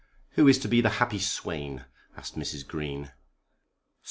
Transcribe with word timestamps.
"Who 0.31 0.47
is 0.47 0.57
to 0.57 0.67
be 0.67 0.81
the 0.81 0.89
happy 0.97 1.19
swain?" 1.19 1.85
asked 2.17 2.35
Mrs. 2.35 2.65
Green. 2.67 3.11